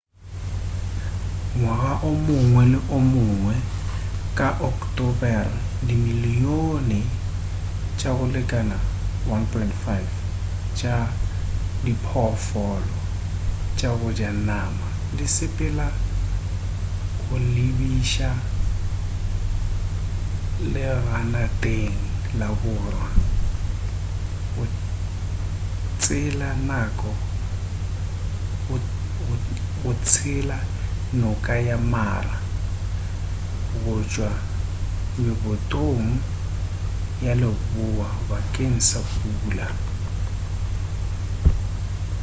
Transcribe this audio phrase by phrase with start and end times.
[1.57, 3.55] ngwaga o mongwe le o mongwe
[4.37, 6.89] ka bo ocktobere dimilion
[7.97, 8.75] tša go lekana
[9.27, 9.91] 1.5
[10.77, 10.95] tša
[11.83, 12.95] diphoofolo
[13.77, 14.87] tša go ja nama
[15.17, 15.87] di sepelela
[17.25, 18.31] go lebiša
[20.73, 21.95] leganateng
[22.39, 23.07] laborwa
[29.81, 30.59] go tsela
[31.21, 32.35] noka ya mara
[33.81, 34.31] go tšwa
[35.21, 36.05] mebotong
[37.25, 39.67] ya leboa bakeng sa pula